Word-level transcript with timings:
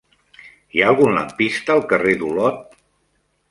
Hi 0.77 0.81
ha 0.83 0.87
algun 0.93 1.13
lampista 1.17 1.75
al 1.77 1.85
carrer 1.93 2.17
d'Olot? 2.25 2.67